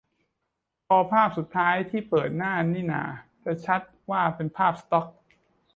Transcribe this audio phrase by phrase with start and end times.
[0.87, 3.03] พอภาพสุดท้ายที่เปิดหน้านี่น่า
[3.45, 3.81] จะชัด
[4.11, 5.07] ว่าเป็นภาพสต็อก